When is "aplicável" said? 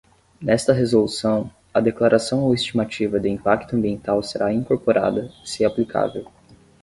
5.63-6.25